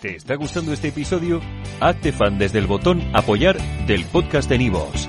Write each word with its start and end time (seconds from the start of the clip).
¿Te 0.00 0.16
está 0.16 0.36
gustando 0.36 0.72
este 0.72 0.88
episodio? 0.88 1.42
Hazte 1.80 2.12
fan 2.12 2.38
desde 2.38 2.60
el 2.60 2.68
botón 2.68 3.02
Apoyar 3.14 3.58
del 3.86 4.04
podcast 4.04 4.48
de 4.48 4.58
Nivos. 4.58 5.08